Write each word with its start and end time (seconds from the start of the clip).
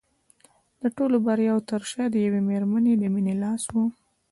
د 0.81 0.83
ټولو 0.95 1.17
د 1.21 1.23
بریاوو 1.25 1.67
تر 1.69 1.81
شا 1.91 2.03
د 2.09 2.15
یوې 2.25 2.41
مېرمنې 2.49 2.93
د 2.97 3.03
مینې 3.13 3.35
لاس 3.43 3.63
و 3.73 3.75